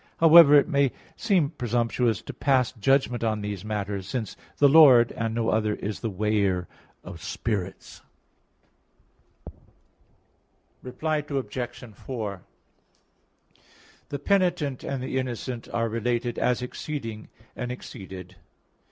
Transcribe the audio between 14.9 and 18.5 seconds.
the innocent are related as exceeding and exceeded.